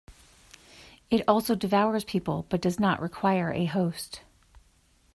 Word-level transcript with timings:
It 1.11 1.21
also 1.27 1.53
devours 1.53 2.03
people, 2.03 2.47
but 2.49 2.59
does 2.59 2.79
not 2.79 2.99
require 2.99 3.51
a 3.53 3.65
host. 3.65 4.21